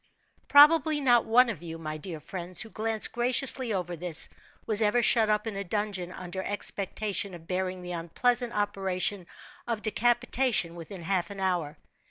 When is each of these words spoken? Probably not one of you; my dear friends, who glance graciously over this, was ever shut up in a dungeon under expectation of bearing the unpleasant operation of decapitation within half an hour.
Probably 0.47 0.99
not 0.99 1.25
one 1.25 1.47
of 1.47 1.61
you; 1.61 1.77
my 1.77 1.97
dear 1.97 2.19
friends, 2.19 2.61
who 2.61 2.71
glance 2.71 3.07
graciously 3.07 3.71
over 3.71 3.95
this, 3.95 4.29
was 4.65 4.81
ever 4.81 5.03
shut 5.03 5.29
up 5.29 5.45
in 5.45 5.55
a 5.55 5.63
dungeon 5.63 6.11
under 6.11 6.41
expectation 6.43 7.35
of 7.35 7.45
bearing 7.45 7.83
the 7.83 7.91
unpleasant 7.91 8.51
operation 8.53 9.27
of 9.67 9.83
decapitation 9.83 10.73
within 10.73 11.03
half 11.03 11.29
an 11.29 11.39
hour. 11.39 11.77